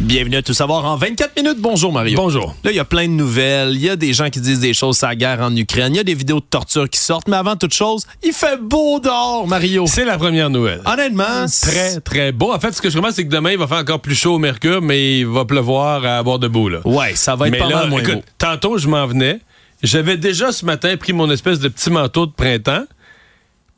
[0.00, 1.58] Bienvenue à Tout savoir en 24 minutes.
[1.60, 2.16] Bonjour Mario.
[2.16, 2.54] Bonjour.
[2.64, 3.72] Là, il y a plein de nouvelles.
[3.74, 5.94] Il y a des gens qui disent des choses sur la guerre en Ukraine.
[5.94, 7.28] Il y a des vidéos de torture qui sortent.
[7.28, 9.84] Mais avant toute chose, il fait beau dehors, Mario.
[9.86, 10.80] C'est la première nouvelle.
[10.86, 12.50] Honnêtement, Très, très beau.
[12.52, 14.34] En fait, ce que je comprends, c'est que demain, il va faire encore plus chaud
[14.34, 16.70] au mercure, mais il va pleuvoir à boire debout.
[16.70, 16.80] Là.
[16.86, 18.22] Ouais, ça va être mais pas là, mal moins écoute, beau.
[18.38, 19.40] tantôt, je m'en venais.
[19.82, 22.84] J'avais déjà ce matin pris mon espèce de petit manteau de printemps.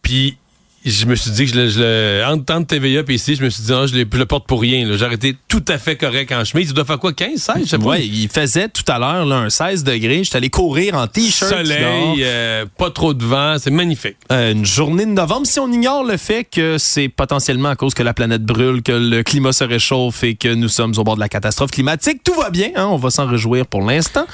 [0.02, 0.37] Puis
[0.84, 3.45] je me suis dit que je le, je le entre, entre TVA et ici, je
[3.45, 4.86] me suis dit, ah, je, le- je le porte pour rien.
[4.86, 4.96] là.
[4.96, 6.70] J'ai été tout à fait correct en chemise.
[6.70, 7.54] Il doit faire quoi, 15, 16?
[7.60, 7.84] Je sais pas?
[7.84, 10.24] Ouais, il faisait tout à l'heure là, un 16 degrés.
[10.24, 11.50] J'étais allé courir en t-shirt.
[11.50, 14.16] Soleil, euh, pas trop de vent, c'est magnifique.
[14.32, 17.95] Euh, une journée de novembre, si on ignore le fait que c'est potentiellement à cause
[17.95, 21.14] que la planète brûle, que le climat se réchauffe et que nous sommes au bord
[21.14, 22.70] de la catastrophe climatique, tout va bien.
[22.76, 24.26] hein, on va s'en réjouir pour l'instant.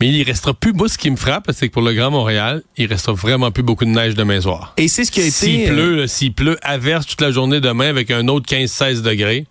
[0.00, 2.62] Mais il restera plus, moi, ce qui me frappe, c'est que pour le Grand Montréal,
[2.76, 4.74] il restera vraiment plus beaucoup de neige demain soir.
[4.76, 5.30] Et c'est ce qui a été...
[5.32, 9.46] S'il euh, pleut, s'il pleut, averse toute la journée demain avec un autre 15-16 degrés.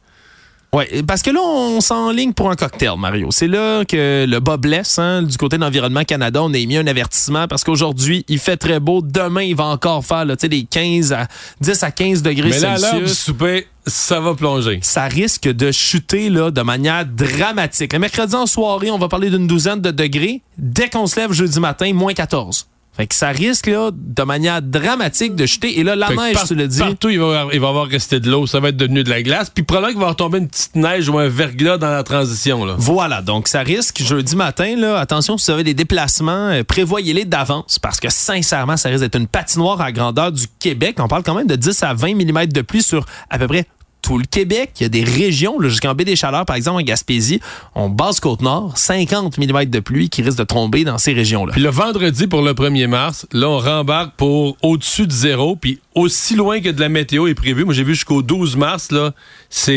[0.73, 3.29] Ouais, parce que là, on s'enligne pour un cocktail, Mario.
[3.31, 4.99] C'est là que le bas blesse.
[4.99, 8.57] Hein, du côté de l'Environnement Canada, on a émis un avertissement parce qu'aujourd'hui, il fait
[8.57, 9.01] très beau.
[9.01, 11.27] Demain, il va encore faire là, des 15 à
[11.61, 13.19] 10 à 15 degrés Mais là, à l'heure du Celsius.
[13.19, 14.79] souper, ça va plonger.
[14.81, 17.93] Ça risque de chuter là, de manière dramatique.
[17.93, 20.41] Le mercredi en soirée, on va parler d'une douzaine de degrés.
[20.57, 22.67] Dès qu'on se lève jeudi matin, moins 14.
[22.97, 25.79] Fait que ça risque là, de manière dramatique de chuter.
[25.79, 26.79] Et là, la Fait neige, par- tu le dis.
[26.79, 28.47] Partout, il va, avoir- il va avoir resté de l'eau.
[28.47, 29.49] Ça va être devenu de la glace.
[29.53, 32.65] Puis probablement qu'il va tombé une petite neige ou un verglas dans la transition.
[32.65, 32.73] Là.
[32.77, 37.25] Voilà, donc ça risque jeudi matin, là, attention, si vous avez des déplacements, euh, prévoyez-les
[37.25, 40.95] d'avance parce que sincèrement, ça risque d'être une patinoire à grandeur du Québec.
[40.99, 43.65] On parle quand même de 10 à 20 mm de pluie sur à peu près
[44.07, 44.71] tout le Québec.
[44.79, 47.41] Il y a des régions, jusqu'en baie des Chaleurs, par exemple, en Gaspésie,
[47.75, 51.51] on base Côte-Nord, 50 mm de pluie qui risque de tomber dans ces régions-là.
[51.51, 55.57] Puis le vendredi pour le 1er mars, là, on rembarque pour au-dessus de zéro.
[55.57, 57.65] Puis aussi loin que de la météo est prévu.
[57.65, 59.13] Moi, j'ai vu jusqu'au 12 mars, là,
[59.49, 59.73] c'est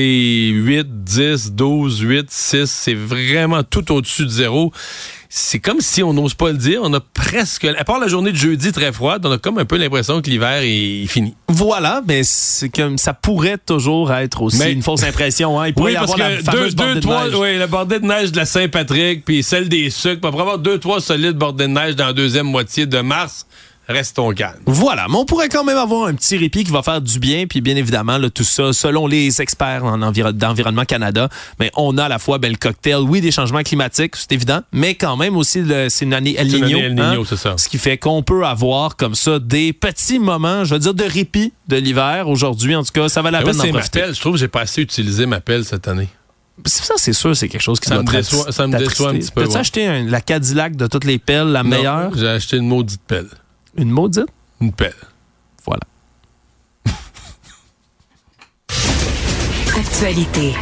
[0.52, 2.66] 8, 10, 12, 8, 6.
[2.70, 4.72] C'est vraiment tout au-dessus de zéro.
[5.32, 6.80] C'est comme si on n'ose pas le dire.
[6.82, 9.64] On a presque, à part la journée de jeudi très froide, on a comme un
[9.64, 11.34] peu l'impression que l'hiver est fini.
[11.48, 15.60] Voilà, mais c'est comme ça pourrait toujours être aussi Mais- une fausse impression.
[15.60, 15.68] Hein.
[15.68, 17.34] Il pourrait Oui, y parce avoir la que deux, deux, bordée de trois, neige.
[17.36, 20.58] oui, la bordée de neige de la Saint-Patrick, puis celle des sucres, puis après avoir
[20.58, 23.46] deux, trois solides bordées de neige dans la deuxième moitié de mars,
[23.90, 24.58] restons calmes.
[24.66, 27.46] Voilà, mais on pourrait quand même avoir un petit répit qui va faire du bien,
[27.46, 31.28] puis bien évidemment, là, tout ça, selon les experts en enviro- d'Environnement Canada,
[31.58, 34.60] mais on a à la fois ben, le cocktail, oui, des changements climatiques, c'est évident,
[34.72, 36.78] mais quand même aussi, c'est une année El Niño.
[36.78, 37.54] année El Niño, c'est ça.
[37.58, 41.04] Ce qui fait qu'on peut avoir comme ça des petits moments, je veux dire, de
[41.04, 42.28] répit de l'hiver.
[42.28, 44.00] Aujourd'hui, en tout cas, ça va la Mais peine d'en c'est ma profiter.
[44.00, 44.14] pelle.
[44.14, 46.08] Je trouve que j'ai pas assez utilisé ma pelle cette année.
[46.66, 49.30] Ça, c'est sûr, c'est quelque chose qui Ça me déçoit- ça me déçoit un petit
[49.30, 49.60] peu, T'as-tu ouais.
[49.60, 52.10] acheté un- la Cadillac de toutes les pelles, la meilleure?
[52.14, 53.28] J'ai acheté une maudite pelle.
[53.76, 54.28] Une maudite?
[54.60, 54.92] Une pelle.
[55.64, 55.80] Voilà.
[59.76, 60.54] Actualité.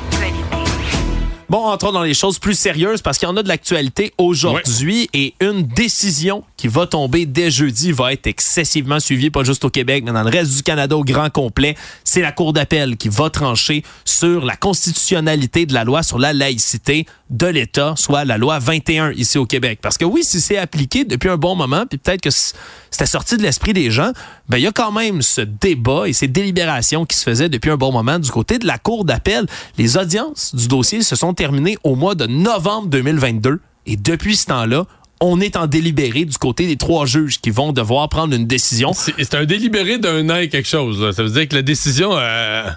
[1.51, 5.09] Bon, entrons dans les choses plus sérieuses parce qu'il y en a de l'actualité aujourd'hui
[5.15, 9.71] et une décision qui va tomber dès jeudi va être excessivement suivie, pas juste au
[9.71, 11.75] Québec, mais dans le reste du Canada au grand complet.
[12.05, 16.35] C'est la Cour d'appel qui va trancher sur la constitutionnalité de la loi sur la
[16.35, 19.79] laïcité de l'État, soit la loi 21 ici au Québec.
[19.81, 23.39] Parce que oui, si c'est appliqué depuis un bon moment, puis peut-être que c'était sorti
[23.39, 24.13] de l'esprit des gens,
[24.49, 27.71] ben il y a quand même ce débat et ces délibérations qui se faisaient depuis
[27.71, 29.47] un bon moment du côté de la Cour d'appel.
[29.79, 34.47] Les audiences du dossier se sont terminées au mois de novembre 2022 et depuis ce
[34.47, 34.85] temps-là,
[35.21, 38.93] on est en délibéré du côté des trois juges qui vont devoir prendre une décision.
[38.93, 41.01] C'est un délibéré d'un an et quelque chose.
[41.01, 41.13] là.
[41.13, 42.69] Ça veut dire que la décision, euh,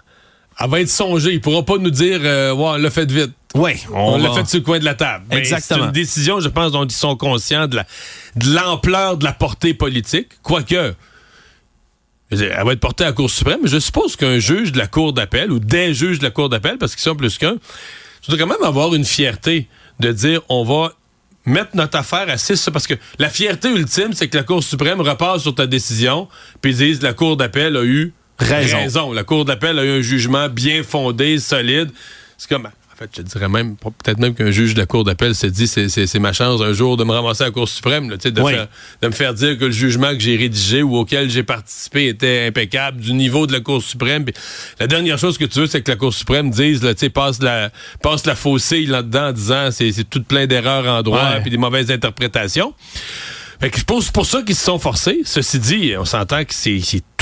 [0.59, 1.33] elle va être songée.
[1.33, 3.31] Il pourra pas nous dire, euh, on l'a fait vite.
[3.55, 5.25] Oui, On, l'a va- fait sur le coin de la table.
[5.31, 5.79] Exactement.
[5.81, 7.85] C'est une décision, je pense, dont ils sont conscients de la-
[8.35, 10.27] de l'ampleur de, la portée politique.
[10.41, 10.93] Quoique,
[12.31, 13.59] elle va être portée à la Cour suprême.
[13.63, 16.47] mais Je suppose qu'un juge de la Cour d'appel ou des juges de la Cour
[16.47, 17.55] d'appel, parce qu'ils sont plus qu'un,
[18.21, 19.67] tu dois quand même avoir une fierté
[19.99, 20.93] de dire on va
[21.45, 25.01] mettre notre affaire à 6 parce que la fierté ultime, c'est que la Cour suprême
[25.01, 26.27] repasse sur ta décision,
[26.61, 29.11] puis disent la Cour d'appel a eu Raison.
[29.11, 31.91] La Cour d'appel a eu un jugement bien fondé, solide.
[32.37, 32.69] C'est comme.
[33.01, 36.19] Fait, je dirais même, peut-être même qu'un juge de la Cour d'appel s'est dit c'est,
[36.19, 38.53] ma chance un jour de me ramasser à la Cour suprême, là, de, Oui.
[38.53, 38.67] faire-
[39.01, 42.45] de me faire dire que le jugement que j'ai rédigé ou auquel j'ai participé était
[42.49, 44.23] impeccable du niveau de la Cour suprême.
[44.25, 44.35] Puis
[44.79, 47.71] la dernière chose que tu veux, c'est que la Cour suprême dise, là, passe la,
[48.03, 51.41] passe la faucille là-dedans en disant c'est, tout plein d'erreurs en droit Ouais.
[51.41, 52.75] puis des mauvaises interprétations.
[53.59, 55.21] Fait que je pense pour ça qu'ils se sont forcés.
[55.23, 56.79] Ceci dit, on s'entend que c'est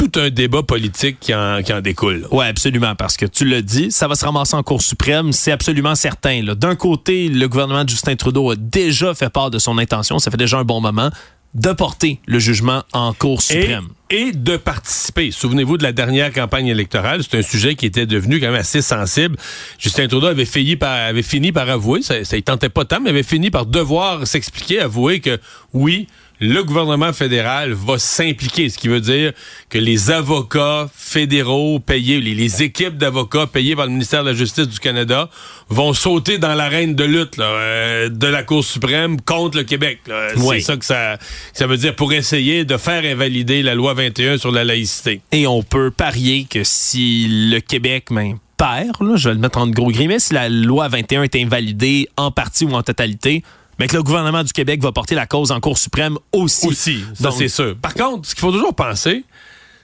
[0.09, 2.27] tout un débat politique qui en, qui en découle.
[2.31, 5.51] Oui, absolument, parce que tu l'as dit, ça va se ramasser en Cour suprême, c'est
[5.51, 6.43] absolument certain.
[6.43, 10.31] D'un côté, le gouvernement de Justin Trudeau a déjà fait part de son intention, ça
[10.31, 11.09] fait déjà un bon moment
[11.55, 13.87] de porter le jugement en Cour suprême.
[14.11, 15.31] Et, de participer.
[15.31, 17.21] Souvenez-vous de la dernière campagne électorale.
[17.23, 19.35] C'est un sujet qui était devenu quand même assez sensible.
[19.77, 23.09] Justin Trudeau avait fini par, avait fini par avouer, ça, ça tentait pas tant, mais
[23.09, 25.39] avait fini par devoir s'expliquer, avouer que
[25.73, 26.07] oui,
[26.39, 29.33] le gouvernement fédéral va s'impliquer, ce qui veut dire
[29.69, 34.67] que les avocats fédéraux payés, les, équipes d'avocats payées par le ministère de la Justice
[34.67, 35.29] du Canada
[35.69, 39.99] vont sauter dans l'arène de lutte euh, de la Cour suprême contre le Québec.
[40.35, 41.17] C'est ça que ça,
[41.53, 45.21] ça veut dire pour essayer de faire invalider la loi 21 sur la laïcité.
[45.31, 49.67] Et on peut parier que si le Québec même perd, je vais le mettre en
[49.67, 53.43] gros guillemets, si la loi 21 est invalidée en partie ou en totalité,
[53.79, 56.67] mais que le gouvernement du Québec va porter la cause en Cour suprême aussi.
[56.67, 57.75] Aussi, ça c'est sûr.
[57.77, 59.23] Par contre, ce qu'il faut toujours penser,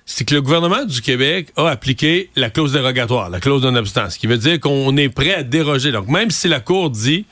[0.06, 4.14] c'est que le gouvernement du Québec a appliqué la clause dérogatoire, la clause non abstance,
[4.14, 5.92] ce qui veut dire qu'on est prêt à déroger.
[5.92, 7.26] Donc, même si la Cour dit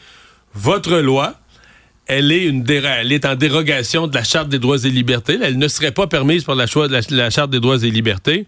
[0.55, 1.35] votre loi,
[2.07, 5.57] elle est, une elle est en dérogation de la Charte des droits et libertés, elle
[5.57, 6.65] ne serait pas permise par la,
[7.09, 8.47] la Charte des droits et libertés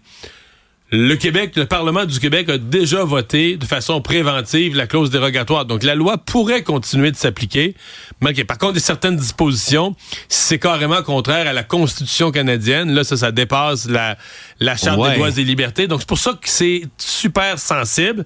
[0.92, 5.64] le Québec, le Parlement du Québec a déjà voté de façon préventive la clause dérogatoire.
[5.64, 7.74] Donc, la loi pourrait continuer de s'appliquer.
[8.20, 9.96] Mais par contre, il y a certaines dispositions,
[10.28, 12.92] c'est carrément contraire à la Constitution canadienne.
[12.92, 14.16] Là, ça, ça dépasse la,
[14.60, 15.88] la Charte des droits et libertés.
[15.88, 18.24] Donc, c'est pour ça que c'est super sensible.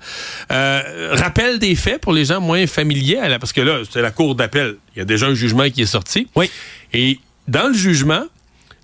[0.52, 4.34] Euh, rappel des faits pour les gens moins familiers, parce que là, c'est la Cour
[4.34, 4.76] d'appel.
[4.94, 6.28] Il y a déjà un jugement qui est sorti.
[6.36, 6.50] Oui.
[6.92, 8.24] Et dans le jugement,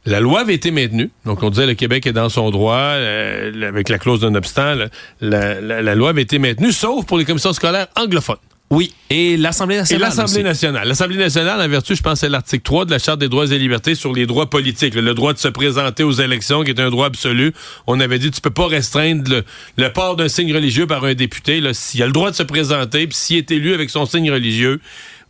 [0.06, 1.10] la loi avait été maintenue.
[1.24, 4.74] Donc, on disait le Québec est dans son droit, euh, avec la clause d'un obstant.
[5.20, 8.36] La, loi avait été maintenue, sauf pour les commissions scolaires anglophones.
[8.68, 10.00] Oui, et l'Assemblée nationale.
[10.00, 10.88] Et l'Assemblée nationale.
[10.88, 13.58] L'Assemblée nationale, en vertu, je pense, c'est l'article 3 de la Charte des droits et
[13.58, 14.96] libertés sur les droits politiques.
[14.96, 17.52] Le, droit de se présenter aux élections, qui est un droit absolu.
[17.86, 19.42] On avait dit, tu peux pas restreindre
[19.76, 21.62] le, port d'un signe religieux par un député.
[21.74, 24.80] S'il a le droit de se présenter, puis s'il est élu avec son signe religieux,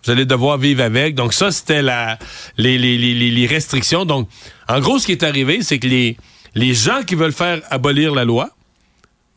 [0.06, 1.14] vous allez devoir vivre avec.
[1.14, 2.18] Donc ça, c'était la
[2.56, 4.04] les, restrictions.
[4.04, 4.28] Donc,
[4.68, 8.24] en gros, ce qui est arrivé, c'est que les gens qui veulent faire abolir la
[8.24, 8.50] loi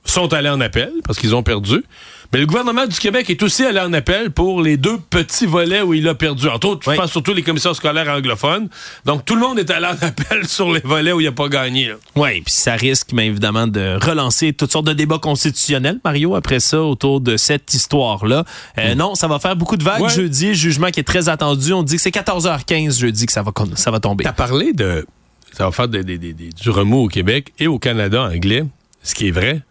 [0.06, 1.84] sont allés en appel parce qu'ils ont perdu.
[2.32, 5.82] Mais le gouvernement du Québec est aussi allé en appel pour les deux petits volets
[5.82, 6.48] où il a perdu.
[6.48, 8.70] Entre autres, je pense surtout les commissions scolaires anglophones.
[9.04, 11.50] Donc, tout le monde est allé en appel sur les volets où il n'a pas
[11.50, 11.92] gagné.
[12.16, 16.60] Oui, puis ça risque, mais évidemment, de relancer toutes sortes de débats constitutionnels, Mario, après
[16.60, 18.44] ça, autour de cette histoire-là.
[18.78, 18.98] Euh, mm.
[18.98, 20.54] Non, ça va faire beaucoup de vagues jeudi.
[20.54, 21.74] Jugement qui est très attendu.
[21.74, 24.24] On dit que c'est 14h15 jeudi que ça va, ça va tomber.
[24.24, 25.08] T'as parlé de...
[25.52, 28.66] Ça va faire du remous au Québec et au Canada anglais,
[29.02, 29.64] ce qui est vrai.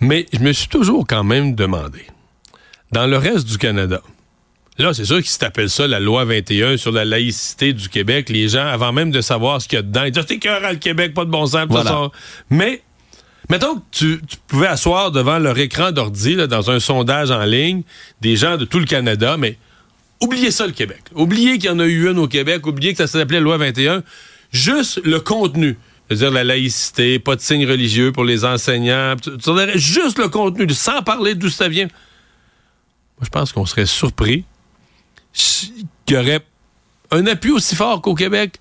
[0.00, 2.06] Mais je me suis toujours quand même demandé,
[2.92, 4.00] dans le reste du Canada,
[4.78, 8.28] là, c'est sûr qu'ils s'appellent ça la loi 21 sur la laïcité du Québec.
[8.28, 10.72] Les gens, avant même de savoir ce qu'il y a dedans, ils disent «T'es à
[10.72, 11.66] le Québec, pas de bon sens.
[11.68, 12.10] Voilà.
[12.48, 12.82] Mais,
[13.50, 17.82] mettons que tu, pouvais asseoir devant leur écran d'ordi, dans un sondage en ligne,
[18.20, 19.58] des gens de tout le Canada, mais
[20.20, 21.02] oubliez ça, le Québec.
[21.14, 24.02] Oubliez qu'il y en a eu une au Québec, oubliez que ça s'appelait loi 21.
[24.52, 25.76] Juste le contenu
[26.08, 29.14] c'est-à-dire la laïcité, pas de signe religieux pour les enseignants.
[29.74, 31.86] Juste le contenu, sans parler d'où ça vient.
[31.86, 34.44] Moi, je pense qu'on serait surpris
[35.32, 36.40] qu'il y aurait
[37.10, 38.58] un appui aussi fort qu'au Québec.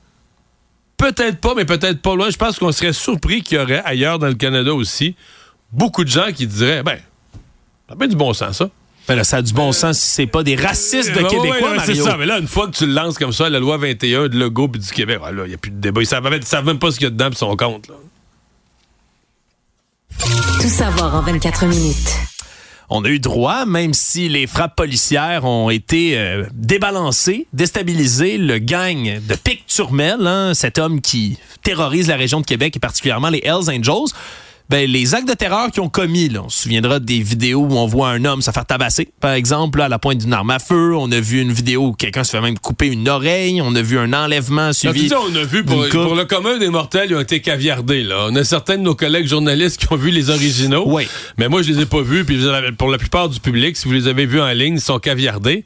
[0.97, 2.29] Peut-être pas, mais peut-être pas loin.
[2.29, 5.15] Je pense qu'on serait surpris qu'il y aurait ailleurs dans le Canada aussi
[5.71, 6.99] beaucoup de gens qui diraient, ben,
[7.89, 8.69] ça fait du bon sens, ça.
[9.07, 11.95] Ben ça a du bon sens si c'est pas des racistes de Québécois, Mario.
[11.95, 14.27] C'est ça, mais là, une fois que tu le lances comme ça, la loi 21
[14.27, 16.01] de Legault et du Québec, il n'y a plus de débat.
[16.01, 17.87] Ils savent, savent même pas ce qu'il y a dedans et son compte.
[17.87, 17.95] Là.
[20.61, 22.15] Tout savoir en 24 minutes.
[22.89, 28.59] On a eu droit, même si les frappes policières ont été euh, débalancées, déstabilisées, le
[28.59, 33.29] gang de Pic Turmel, hein, cet homme qui terrorise la région de Québec et particulièrement
[33.29, 34.13] les Hells Angels,
[34.69, 37.77] ben, les actes de terreur qu'ils ont commis, là, on se souviendra des vidéos où
[37.77, 40.59] on voit un homme se faire tabasser, par exemple, à la pointe d'une arme à
[40.59, 40.93] feu.
[40.95, 43.61] On a vu une vidéo où quelqu'un se fait même couper une oreille.
[43.61, 45.09] On a vu un enlèvement suivi.
[45.13, 48.03] on a vu pour, le commun des mortels, ils ont été caviardés.
[48.03, 48.27] Là.
[48.29, 50.83] On a certains de nos collègues journalistes qui ont vu les originaux.
[50.85, 51.07] Oui.
[51.37, 52.25] Mais moi, je les ai pas vus.
[52.25, 52.37] Puis
[52.77, 55.63] pour la plupart du public, si vous les avez vus en ligne, ils sont caviardés.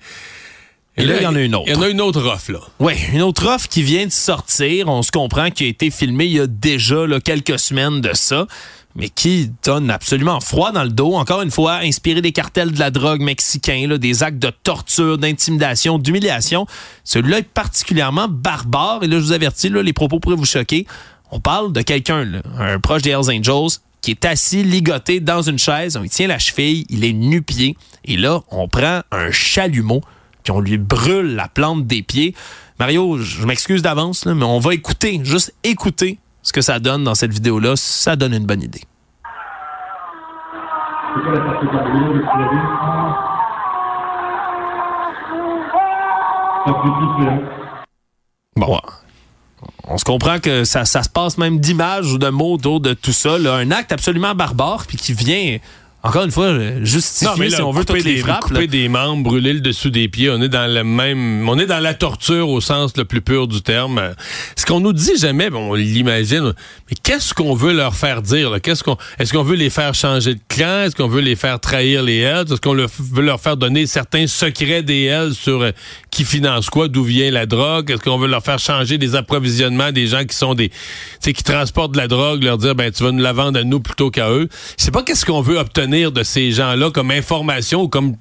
[0.98, 1.66] Et, là, il y en a une autre.
[1.68, 2.60] Il y en a une autre offre, là.
[2.80, 4.90] Oui, une autre offre qui vient de sortir.
[4.90, 8.12] On se comprend qui a été filmée il y a déjà là, quelques semaines de
[8.14, 8.46] ça
[8.96, 11.14] mais qui donne absolument froid dans le dos.
[11.14, 15.98] Encore une fois, inspiré des cartels de la drogue mexicains, des actes de torture, d'intimidation,
[15.98, 16.66] d'humiliation.
[17.04, 19.04] Celui-là est particulièrement barbare.
[19.04, 20.86] Et là, je vous avertis, les propos pourraient vous choquer.
[21.32, 22.28] On parle de quelqu'un,
[22.60, 25.96] un proche des Hells Angels, qui est assis, ligoté dans une chaise.
[25.96, 27.78] On lui tient la cheville, il est nu-pied.
[28.04, 30.02] Et là, on prend un chalumeau,
[30.44, 32.36] puis on lui brûle la plante des pieds.
[32.80, 36.18] Mario, je m'excuse d'avance, mais on va écouter, juste écouter
[36.52, 38.82] ce que ça donne dans cette vidéo-là, ça donne une bonne idée.
[48.58, 48.78] Bon,
[49.88, 53.14] on se comprend que ça, se passe même d'images ou de mots autour de tout
[53.14, 53.38] ça.
[53.38, 53.54] là.
[53.54, 55.58] un acte absolument barbare, puis qui vient
[56.04, 58.42] encore une fois, justifier, là, si on veut, toutes les des, frappes.
[58.42, 58.68] Couper là.
[58.68, 61.80] des membres, brûler le dessous des pieds, on est dans le même, on est dans
[61.80, 64.02] la torture au sens le plus pur du terme.
[64.56, 66.54] Ce qu'on nous dit jamais, bon, on l'imagine,
[66.90, 68.60] mais qu'est-ce qu'on veut leur faire dire?
[68.64, 70.86] Qu'est-ce qu'on, est-ce qu'on veut les faire changer de clan?
[70.86, 72.52] Est-ce qu'on veut les faire trahir les Hells?
[72.52, 75.72] Est-ce qu'on le- veut leur faire donner certains secrets des Hells sur euh,
[76.12, 77.90] qui finance quoi, d'où vient la drogue?
[77.90, 80.76] Est-ce qu'on veut leur faire changer des approvisionnements des gens qui sont des, tu
[81.22, 83.64] sais, qui transportent de la drogue, leur dire, ben, tu vas nous la vendre à
[83.64, 84.50] nous plutôt qu'à eux?
[84.78, 88.18] Je sais pas qu'est-ce qu'on veut obtenir de ces gens-là comme information ou comme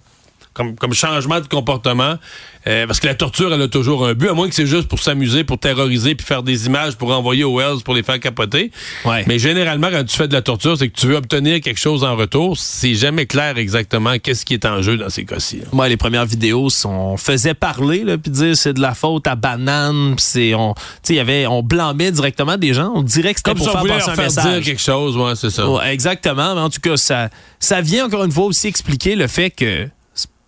[0.54, 2.16] comme, comme changement de comportement.
[2.66, 4.86] Euh, parce que la torture, elle a toujours un but, à moins que c'est juste
[4.86, 8.20] pour s'amuser, pour terroriser, puis faire des images pour envoyer aux Wells pour les faire
[8.20, 8.70] capoter.
[9.06, 9.24] Ouais.
[9.26, 12.04] Mais généralement, quand tu fais de la torture, c'est que tu veux obtenir quelque chose
[12.04, 12.58] en retour.
[12.58, 15.62] C'est jamais clair exactement qu'est-ce qui est en jeu dans ces cas-ci.
[15.72, 20.16] Moi, les premières vidéos, on faisait parler, puis dire c'est de la faute à banane,
[20.16, 23.32] puis c'est on, tu sais, il y avait, on blâmait directement des gens, on dirait
[23.32, 24.44] que c'était pour si faire passer un faire message.
[24.44, 25.68] dire quelque chose, ouais, c'est ça.
[25.68, 29.28] Ouais, exactement, mais en tout cas, ça, ça vient encore une fois aussi expliquer le
[29.28, 29.88] fait que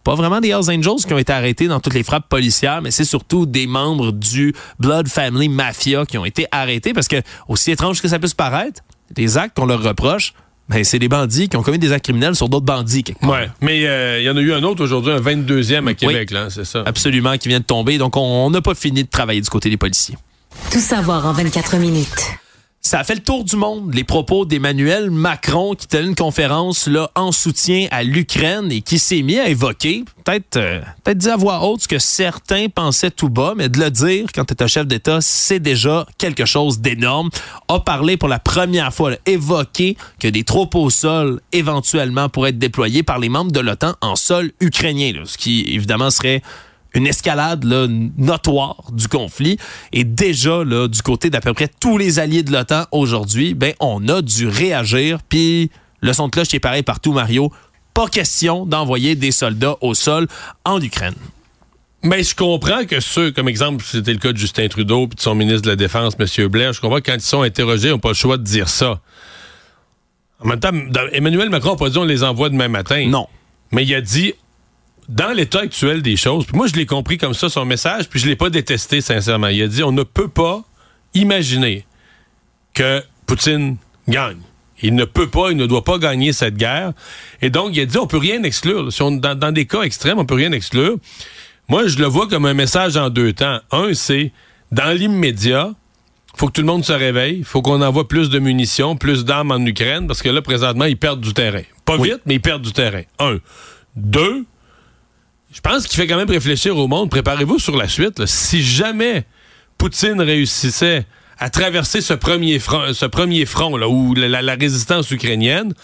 [0.05, 2.91] pas vraiment des Hells Angels qui ont été arrêtés dans toutes les frappes policières, mais
[2.91, 7.71] c'est surtout des membres du Blood Family Mafia qui ont été arrêtés parce que, aussi
[7.71, 8.83] étrange que ça puisse paraître,
[9.17, 10.35] les actes qu'on leur reproche,
[10.69, 13.03] ben, c'est des bandits qui ont commis des actes criminels sur d'autres bandits.
[13.03, 13.31] quelque part.
[13.31, 13.51] Ouais.
[13.61, 16.49] Mais euh, il y en a eu un autre aujourd'hui, un 22e à Québec, là,
[16.51, 16.83] c'est ça.
[16.87, 17.99] Absolument, qui vient de tomber.
[17.99, 20.17] Donc, on on n'a pas fini de travailler du côté des policiers.
[20.71, 22.39] Tout savoir en 24 minutes.
[22.85, 26.89] Ça a fait le tour du monde, les propos d'Emmanuel Macron qui tenait une conférence
[26.89, 31.29] là, en soutien à l'Ukraine et qui s'est mis à évoquer, peut-être euh, peut-être dit
[31.29, 34.55] à voix haute ce que certains pensaient tout bas, mais de le dire quand tu
[34.55, 37.31] es un chef d'État, c'est déjà quelque chose d'énorme.
[37.69, 42.51] A parlé pour la première fois, là, évoqué que des troupes au sol éventuellement pourraient
[42.51, 46.43] être déployées par les membres de l'OTAN en sol ukrainien, ce qui évidemment serait
[46.95, 47.87] une escalade là,
[48.19, 49.59] notoire du conflit.
[49.93, 53.75] Et déjà, là, du côté d'à peu près tous les alliés de l'OTAN aujourd'hui, ben,
[53.81, 55.19] on a dû réagir.
[55.29, 55.71] Puis
[56.01, 57.53] le son de cloche est pareil partout, Mario.
[57.95, 60.27] Pas question d'envoyer des soldats au sol
[60.65, 61.15] en Ukraine.
[62.05, 65.21] Mais je comprends que ceux, comme exemple, c'était le cas de Justin Trudeau puis de
[65.21, 66.49] son ministre de la Défense, M.
[66.49, 68.69] Blair, je comprends que quand ils sont interrogés, ils n'ont pas le choix de dire
[68.69, 69.01] ça.
[70.41, 70.73] En même temps,
[71.13, 73.07] Emmanuel Macron n'a pas dit on les envoie demain matin.
[73.07, 73.29] Non.
[73.71, 74.35] Mais il a dit,
[75.09, 78.21] dans l'état actuel des choses, puis moi je l'ai compris comme ça, son message, puis
[78.21, 79.49] je l'ai pas détesté, sincèrement.
[79.49, 80.63] Il a dit on ne peut pas
[81.15, 81.85] imaginer
[82.75, 83.77] que Poutine
[84.09, 84.39] gagne.
[84.85, 86.93] Il ne peut pas, il ne doit pas gagner cette guerre.
[87.41, 88.93] Et donc, il a dit, on peut rien exclure.
[88.93, 90.97] Si on, dans, dans des cas extrêmes, on peut rien exclure.
[91.69, 93.61] Moi, je le vois comme un message en deux temps.
[93.71, 94.33] Un, c'est,
[94.73, 95.71] dans l'immédiat,
[96.37, 97.45] faut que tout le monde se réveille.
[97.45, 100.97] faut qu'on envoie plus de munitions, plus d'armes en Ukraine, parce que là, présentement, ils
[100.97, 101.63] perdent du terrain.
[101.85, 102.09] Pas Oui.
[102.11, 103.03] vite, mais ils perdent du terrain.
[103.21, 103.39] Un.
[103.95, 104.45] Deux,
[105.53, 107.11] je pense qu'il fait quand même réfléchir au monde.
[107.11, 108.25] Préparez-vous sur la suite.
[108.27, 109.25] Si jamais
[109.77, 111.05] Poutine réussissait
[111.39, 115.75] à traverser ce premier front, ce premier front là, où la, résistance ukrainienne,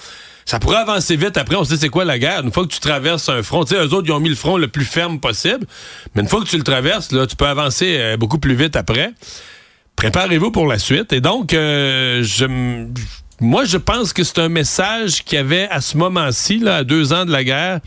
[0.46, 1.36] ça pourrait avancer vite.
[1.36, 2.40] Après, on sait c'est quoi la guerre.
[2.44, 4.34] Une fois que tu traverses un front, tu sais, eux autres, ils ont mis le
[4.34, 5.66] front le plus ferme possible.
[6.14, 8.76] Mais une fois que tu le traverses, là, tu peux avancer euh, beaucoup plus vite
[8.76, 9.12] après.
[9.96, 11.12] Préparez-vous pour la suite.
[11.12, 12.24] Et donc, euh,
[13.40, 17.24] moi, je pense que c'est un message qui avait à ce moment-ci, à deux ans
[17.26, 17.80] de la guerre,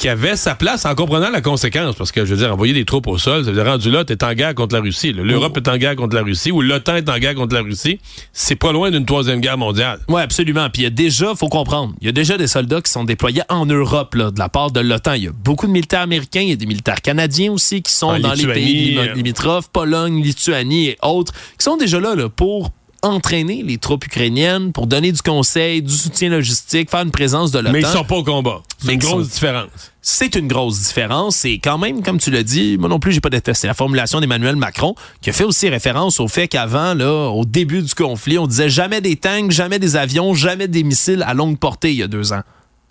[0.00, 1.94] qui avait sa place en comprenant la conséquence.
[1.94, 4.02] Parce que, je veux dire, envoyer des troupes au sol, ça veut dire, rendu là,
[4.02, 5.12] t'es en guerre contre la Russie.
[5.12, 8.00] L'Europe est en guerre contre la Russie, ou l'OTAN est en guerre contre la Russie.
[8.32, 10.00] C'est pas loin d'une troisième guerre mondiale.
[10.08, 10.70] Oui, absolument.
[10.70, 13.04] Puis il y a déjà, faut comprendre, il y a déjà des soldats qui sont
[13.04, 15.12] déployés en Europe là, de la part de l'OTAN.
[15.12, 17.92] Il y a beaucoup de militaires américains, il y a des militaires canadiens aussi qui
[17.92, 19.12] sont En dans les pays euh.
[19.12, 22.70] limitrophes, Pologne, Lituanie et autres, qui sont déjà là, là pour
[23.02, 27.58] entraîner les troupes ukrainiennes, pour donner du conseil, du soutien logistique, faire une présence de
[27.58, 27.72] l'OTAN.
[27.72, 28.62] Mais ils sont pas au combat.
[28.78, 29.70] C'est une grosse sont- différence.
[30.02, 33.20] C'est une grosse différence et quand même, comme tu l'as dit, moi non plus, j'ai
[33.20, 37.28] pas détesté la formulation d'Emmanuel Macron, qui a fait aussi référence au fait qu'avant, là,
[37.28, 41.22] au début du conflit, on disait jamais des tanks, jamais des avions, jamais des missiles
[41.26, 42.42] à longue portée il y a deux ans.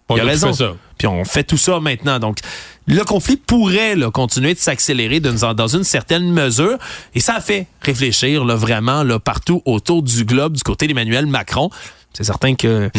[0.09, 0.51] On il a raison.
[0.97, 2.19] Puis on fait tout ça maintenant.
[2.19, 2.39] Donc,
[2.95, 6.77] le conflit pourrait là, continuer de s'accélérer dans, une certaine mesure.
[7.13, 11.27] Et ça a fait réfléchir là, vraiment là, partout autour du globe du côté d'Emmanuel
[11.27, 11.69] Macron.
[12.13, 12.89] C'est certain que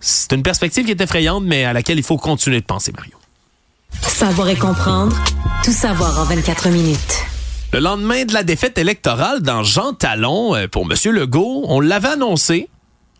[0.00, 3.14] c'est une perspective qui est effrayante, mais à laquelle il faut continuer de penser, Mario.
[4.02, 5.16] Savoir et comprendre.
[5.64, 7.24] Tout savoir en 24 minutes.
[7.72, 11.12] Le lendemain de la défaite électorale dans Jean Talon euh, pour M.
[11.12, 12.68] Legault, on l'avait annoncé,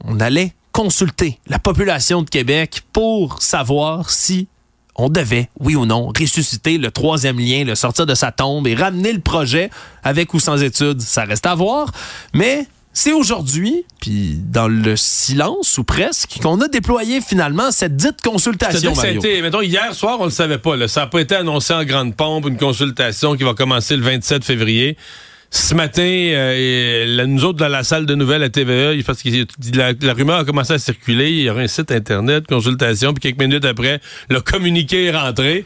[0.04, 4.49] on allait consulter la population de Québec pour savoir si
[4.99, 8.75] on devait, oui ou non, ressusciter le troisième lien, le sortir de sa tombe et
[8.75, 9.71] ramener le projet
[10.02, 11.00] avec ou sans études.
[11.00, 11.93] Ça reste à voir,
[12.35, 18.21] mais c'est aujourd'hui, puis dans le silence ou presque, qu'on a déployé finalement cette dite
[18.23, 18.93] consultation.
[19.05, 20.75] Été, mettons, hier soir, on le savait pas.
[20.75, 20.88] Là.
[20.88, 24.45] Ça n'a pas été annoncé en grande pompe, une consultation qui va commencer le 27
[24.45, 24.97] février.
[25.50, 29.28] Ce matin, euh, nous autres, dans la salle de nouvelles à TVA, parce que
[29.75, 31.31] la, la, rumeur a commencé à circuler.
[31.31, 35.64] Il y aurait un site Internet, consultation, puis quelques minutes après, le communiqué est rentré.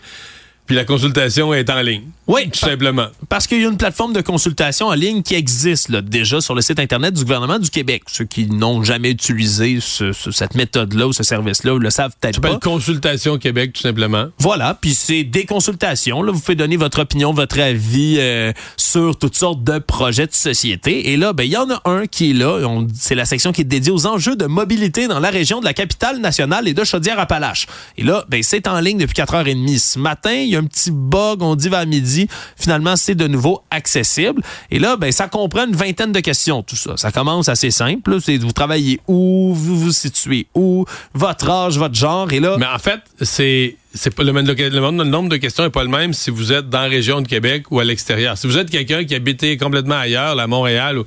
[0.66, 2.04] Puis la consultation est en ligne.
[2.32, 3.08] Oui, tout simplement.
[3.28, 6.54] Parce qu'il y a une plateforme de consultation en ligne qui existe là, déjà sur
[6.54, 8.04] le site Internet du gouvernement du Québec.
[8.06, 12.58] Ceux qui n'ont jamais utilisé cette méthode-là ou ce service-là le savent peut-être pas.
[12.58, 14.28] Consultation Québec, tout simplement.
[14.38, 16.22] Voilà, puis c'est des consultations.
[16.22, 20.32] Là, vous pouvez donner votre opinion, votre avis euh, sur toutes sortes de projets de
[20.32, 21.12] société.
[21.12, 22.58] Et là, ben il y en a un qui est là.
[22.94, 25.74] C'est la section qui est dédiée aux enjeux de mobilité dans la région de la
[25.74, 27.66] capitale nationale et de Chaudière-Appalaches.
[27.98, 30.90] Et là, ben c'est en ligne depuis 4h30 ce matin il y a un petit
[30.90, 32.21] bug, on dit vers midi.
[32.56, 34.42] Finalement, c'est de nouveau accessible.
[34.70, 36.96] Et là, ben, ça comprend une vingtaine de questions, tout ça.
[36.96, 38.18] Ça commence assez simple.
[38.20, 42.32] C'est vous travaillez où, vous vous situez où, votre âge, votre genre?
[42.32, 42.56] Et là.
[42.58, 45.90] Mais en fait, c'est c'est pas le, le, le, nombre de questions n'est pas le
[45.90, 48.38] même si vous êtes dans la région de Québec ou à l'extérieur.
[48.38, 51.02] Si vous êtes quelqu'un qui habitait complètement ailleurs, à Montréal,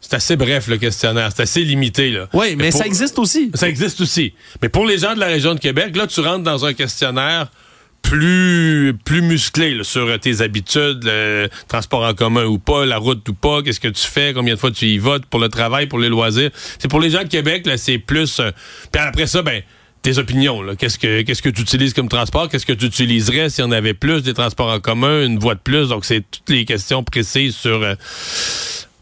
[0.00, 2.28] c'est assez bref le questionnaire, c'est assez limité là.
[2.32, 3.50] Oui, mais, ça existe aussi.
[3.54, 4.34] Ça existe aussi.
[4.60, 7.48] Mais pour les gens de la région de Québec, là tu rentres dans un questionnaire
[8.04, 13.34] plus plus musclé sur tes habitudes, le transport en commun ou pas, la route ou
[13.34, 15.98] pas, qu'est-ce que tu fais, combien de fois tu y votes pour le travail, pour
[15.98, 16.50] les loisirs.
[16.78, 18.38] C'est pour les gens de Québec là, c'est plus.
[18.38, 18.50] Euh,
[18.92, 19.62] puis après ça, ben
[20.02, 20.62] tes opinions.
[20.78, 22.48] Qu'est-ce que qu'est-ce que tu utilises comme transport?
[22.50, 25.60] Qu'est-ce que tu utiliserais si on avait plus des transports en commun, une voie de
[25.60, 25.88] plus?
[25.88, 27.82] Donc c'est toutes les questions précises sur.
[27.82, 27.94] Euh,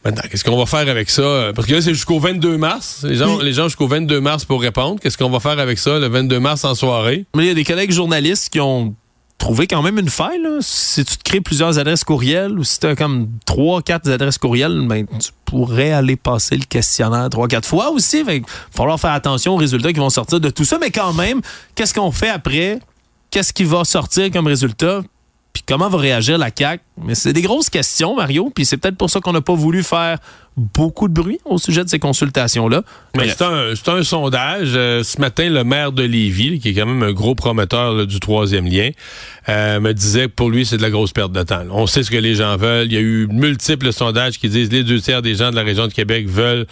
[0.04, 1.52] Maintenant, qu'est-ce qu'on va faire avec ça?
[1.54, 3.04] Parce que là, c'est jusqu'au 22 mars.
[3.04, 5.00] Les gens, les gens jusqu'au 22 mars pour répondre.
[5.00, 7.24] Qu'est-ce qu'on va faire avec ça le 22 mars en soirée?
[7.36, 8.94] Mais il y a des collègues journalistes qui ont
[9.38, 10.40] trouvé quand même une faille.
[10.40, 10.58] Là.
[10.60, 14.38] Si tu te crées plusieurs adresses courriels ou si tu as comme trois, quatre adresses
[14.38, 18.20] courriels, ben, tu pourrais aller passer le questionnaire trois, quatre fois aussi.
[18.20, 20.78] Il va falloir faire attention aux résultats qui vont sortir de tout ça.
[20.80, 21.40] Mais quand même,
[21.74, 22.78] qu'est-ce qu'on fait après?
[23.30, 25.02] Qu'est-ce qui va sortir comme résultat?
[25.52, 26.82] Puis comment va réagir la CAQ?
[26.98, 29.82] Mais c'est des grosses questions, Mario, puis c'est peut-être pour ça qu'on n'a pas voulu
[29.82, 30.18] faire
[30.56, 32.82] beaucoup de bruit au sujet de ces consultations-là.
[33.16, 34.72] Mais c'est un, un, sondage.
[34.74, 38.20] Euh, ce matin, le maire de Lévis, qui est quand même un gros promoteur du
[38.20, 38.90] troisième lien,
[39.48, 41.62] euh, me disait que pour lui, c'est de la grosse perte de temps.
[41.70, 42.86] On sait ce que les gens veulent.
[42.86, 45.56] Il y a eu multiples sondages qui disent que les deux tiers des gens de
[45.56, 46.66] la région de Québec veulent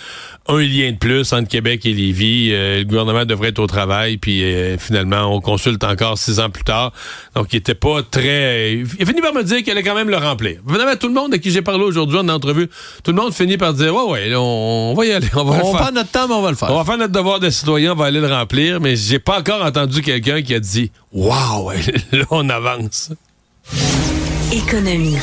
[0.48, 2.50] un lien de plus entre Québec et Lévis.
[2.52, 4.42] Euh, le gouvernement devrait être au travail, puis
[4.78, 6.92] finalement, on consulte encore six ans plus tard.
[7.34, 8.74] Donc, il était pas très...
[8.74, 10.60] Il a fini par me dire qu'il allait quand même le remplir.
[10.66, 12.68] Finalement, tout le monde à qui j'ai parlé aujourd'hui en entrevue,
[13.02, 15.28] tout le monde finit par dire Ouais, ouais, on, va y aller.
[15.34, 15.92] On va, on faire.
[15.92, 16.70] notre temps, mais on va le faire.
[16.70, 19.40] On va faire notre devoir de citoyen, on va aller le remplir, mais j'ai pas
[19.40, 21.70] encore entendu quelqu'un qui a dit Waouh,
[22.12, 23.10] là, on avance.
[24.52, 25.16] Économie.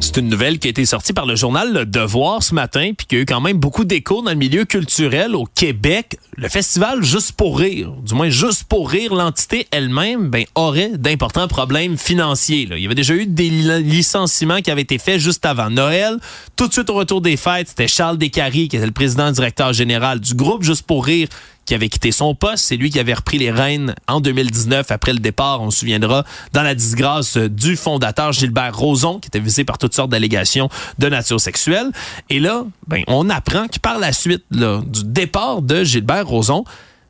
[0.00, 3.06] C'est une nouvelle qui a été sortie par le journal Le Devoir ce matin, puis
[3.06, 6.18] qui a eu quand même beaucoup d'écho dans le milieu culturel au Québec.
[6.36, 11.48] Le festival Juste pour rire, du moins Juste pour rire, l'entité elle-même, ben, aurait d'importants
[11.48, 12.68] problèmes financiers.
[12.70, 16.18] Il y avait déjà eu des licenciements qui avaient été faits juste avant Noël.
[16.54, 19.72] Tout de suite au retour des fêtes, c'était Charles Descaries, qui était le président directeur
[19.72, 21.28] général du groupe Juste pour rire,
[21.68, 22.64] qui avait quitté son poste.
[22.64, 26.24] C'est lui qui avait repris les rênes en 2019 après le départ, on se souviendra,
[26.54, 31.08] dans la disgrâce du fondateur Gilbert Rozon, qui était visé par toutes sortes d'allégations de
[31.10, 31.90] nature sexuelle.
[32.30, 36.64] Et là, ben, on apprend que par la suite du départ de Gilbert Rozon,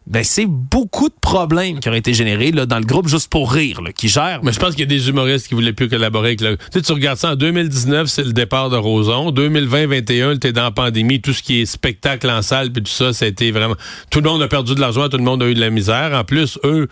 [0.08, 3.52] ben c'est beaucoup de problèmes qui ont été générés là, dans le groupe juste pour
[3.52, 4.40] rire là, qui gère.
[4.42, 6.56] Mais je pense qu'il y a des humoristes qui voulaient plus collaborer avec le.
[6.56, 9.30] Tu, sais, tu regardes ça en 2019, c'est le départ de Roson.
[9.32, 13.26] 2020-21, t'es dans la pandémie, tout ce qui est spectacle en salle puis tout ça,
[13.26, 13.76] été vraiment.
[14.10, 16.12] Tout le monde a perdu de l'argent, tout le monde a eu de la misère.
[16.14, 16.88] En plus, eux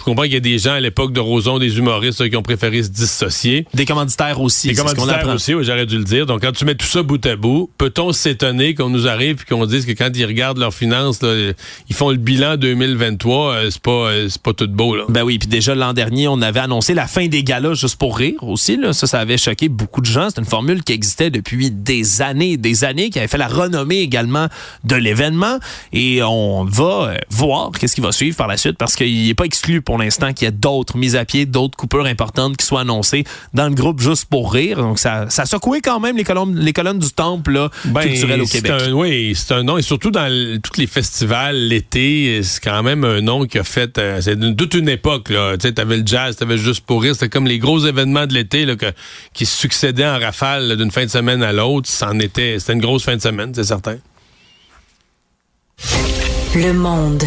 [0.00, 2.42] je comprends qu'il y a des gens à l'époque de Roson, des humoristes qui ont
[2.42, 3.66] préféré se dissocier.
[3.74, 4.68] Des commanditaires aussi.
[4.68, 6.24] Des commanditaires aussi, oui, j'aurais dû le dire.
[6.24, 9.54] Donc, quand tu mets tout ça bout à bout, peut-on s'étonner qu'on nous arrive et
[9.54, 13.82] qu'on dise que quand ils regardent leurs finances, ils font le bilan 2023, euh, c'est
[13.82, 14.96] pas, euh, c'est pas tout beau.
[14.96, 15.04] Là?
[15.10, 18.16] Ben oui, puis déjà l'an dernier, on avait annoncé la fin des galas juste pour
[18.16, 18.78] rire aussi.
[18.78, 18.94] Là.
[18.94, 20.30] Ça, ça avait choqué beaucoup de gens.
[20.30, 23.98] C'est une formule qui existait depuis des années, des années, qui avait fait la renommée
[23.98, 24.46] également
[24.84, 25.58] de l'événement.
[25.92, 29.34] Et on va euh, voir qu'est-ce qui va suivre par la suite parce qu'il n'est
[29.34, 32.64] pas exclu pour l'instant qu'il y ait d'autres mises à pied, d'autres coupures importantes qui
[32.64, 33.24] soient annoncées
[33.54, 34.76] dans le groupe juste pour rire.
[34.76, 38.02] Donc ça, ça a secoué quand même les colonnes, les colonnes du temple là, ben,
[38.02, 38.72] culturel au Québec.
[38.92, 40.30] oui, c'est un nom et surtout dans
[40.62, 44.74] tous les festivals l'été, c'est quand même un nom qui a fait euh, c'est toute
[44.74, 45.56] une époque là.
[45.58, 48.34] Tu sais, t'avais le jazz, t'avais juste pour rire, c'était comme les gros événements de
[48.34, 48.74] l'été là
[49.34, 51.88] qui succédaient en rafale d'une fin de semaine à l'autre.
[51.88, 53.96] C'en était, c'était une grosse fin de semaine, c'est certain.
[56.54, 57.24] Le monde.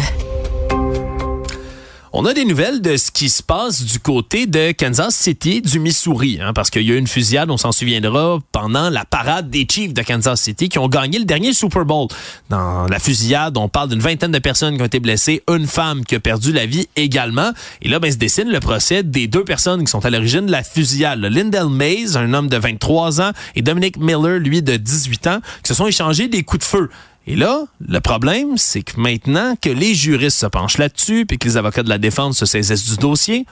[2.16, 5.80] On a des nouvelles de ce qui se passe du côté de Kansas City, du
[5.80, 9.50] Missouri, hein, parce qu'il y a eu une fusillade, on s'en souviendra, pendant la parade
[9.50, 12.06] des Chiefs de Kansas City qui ont gagné le dernier Super Bowl.
[12.50, 16.04] Dans la fusillade, on parle d'une vingtaine de personnes qui ont été blessées, une femme
[16.04, 17.50] qui a perdu la vie également.
[17.82, 20.52] Et là, ben, se dessine le procès des deux personnes qui sont à l'origine de
[20.52, 21.18] la fusillade.
[21.18, 25.68] Lindell Mays, un homme de 23 ans, et Dominic Miller, lui, de 18 ans, qui
[25.68, 26.90] se sont échangés des coups de feu.
[27.26, 31.48] Et là, le problème, c'est que maintenant que les juristes se penchent là-dessus, puis que
[31.48, 33.46] les avocats de la défense se saisissent du dossier,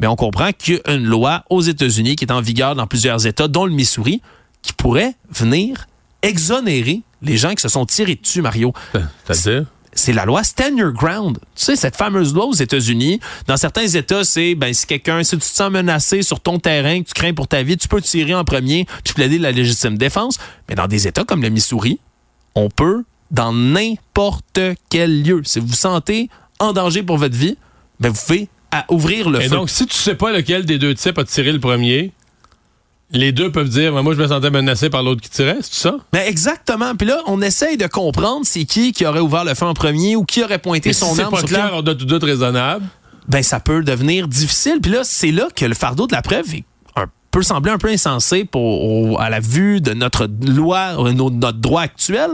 [0.00, 2.86] mais on comprend qu'il y a une loi aux États-Unis qui est en vigueur dans
[2.86, 4.20] plusieurs États, dont le Missouri,
[4.62, 5.86] qui pourrait venir
[6.22, 8.72] exonérer les gens qui se sont tirés dessus, Mario.
[9.24, 9.66] C'est-à-dire?
[9.94, 11.38] c'est la loi Stand Your Ground.
[11.54, 15.36] Tu sais, cette fameuse loi aux États-Unis, dans certains États, c'est, ben, si quelqu'un, si
[15.36, 18.00] tu te sens menacé sur ton terrain, que tu crains pour ta vie, tu peux
[18.00, 20.38] tirer en premier, puis plaider la légitime défense.
[20.68, 22.00] Mais dans des États comme le Missouri,
[22.54, 26.28] on peut, dans n'importe quel lieu, si vous vous sentez
[26.60, 27.56] en danger pour votre vie,
[27.98, 28.48] ben, vous pouvez
[28.88, 29.56] ouvrir le Et feu.
[29.56, 32.12] donc, si tu sais pas lequel des deux types a tiré le premier,
[33.10, 35.96] les deux peuvent dire, moi, je me sentais menacé par l'autre qui tirait, c'est ça?
[36.12, 36.94] Ben exactement.
[36.94, 40.16] Puis là, on essaye de comprendre c'est qui qui aurait ouvert le feu en premier
[40.16, 42.06] ou qui aurait pointé Mais son si c'est arme pas sur clair, on doute tout
[42.06, 42.84] doute raisonnable.
[43.28, 44.78] ben ça peut devenir difficile.
[44.82, 46.64] Puis là, c'est là que le fardeau de la preuve est
[47.30, 51.30] peut sembler un peu insensé pour, au- à la vue de notre loi, euh, no-
[51.30, 52.28] notre droit actuel.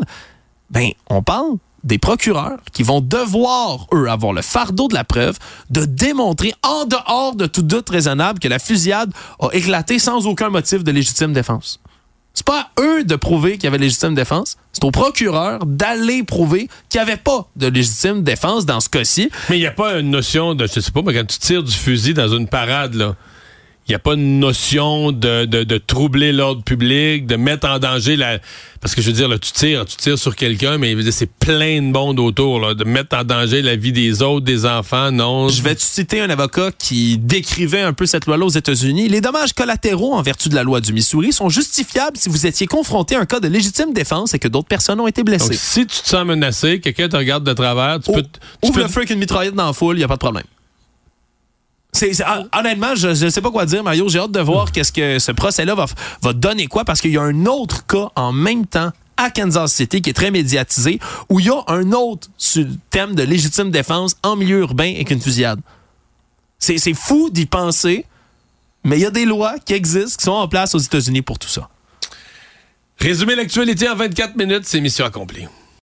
[0.71, 5.39] Ben, on parle des procureurs qui vont devoir, eux, avoir le fardeau de la preuve
[5.71, 10.51] de démontrer en dehors de tout doute raisonnable que la fusillade a éclaté sans aucun
[10.51, 11.81] motif de légitime défense.
[12.35, 14.59] C'est pas à eux de prouver qu'il y avait légitime défense.
[14.73, 19.31] C'est au procureur d'aller prouver qu'il n'y avait pas de légitime défense dans ce cas-ci.
[19.51, 21.65] Mais il n'y a pas une notion de, je sais pas, mais quand tu tires
[21.65, 23.17] du fusil dans une parade, là,
[23.89, 27.79] il n'y a pas une notion de, de, de troubler l'ordre public, de mettre en
[27.79, 28.39] danger la.
[28.81, 31.81] Parce que je veux dire, là, tu tires, tu tires sur quelqu'un, mais c'est plein
[31.83, 35.49] de monde autour, là, de mettre en danger la vie des autres, des enfants, non.
[35.49, 39.09] Je vais te citer un avocat qui décrivait un peu cette loi-là aux États-Unis.
[39.09, 42.67] Les dommages collatéraux en vertu de la loi du Missouri sont justifiables si vous étiez
[42.67, 45.55] confronté à un cas de légitime défense et que d'autres personnes ont été Donc, blessées.
[45.55, 48.23] si tu te sens menacé, quelqu'un te regarde de travers, tu Ou- peux.
[48.23, 48.29] tu
[48.65, 50.21] Ouvre peux- le feu avec une mitraillette dans la foule, il n'y a pas de
[50.21, 50.45] problème.
[52.03, 54.09] Hon- honnêtement, je ne sais pas quoi dire, Mario.
[54.09, 55.87] J'ai hâte de voir qu'est-ce que ce procès-là va,
[56.23, 59.73] va donner quoi, parce qu'il y a un autre cas en même temps à Kansas
[59.73, 62.29] City qui est très médiatisé, où il y a un autre
[62.91, 65.61] thème de légitime défense en milieu urbain avec une fusillade.
[66.61, 68.05] C'est, c'est fou d'y penser,
[68.85, 71.39] mais il y a des lois qui existent, qui sont en place aux États-Unis pour
[71.39, 71.69] tout ça.
[73.01, 75.47] Résumer l'actualité en 24 minutes, c'est mission accomplie.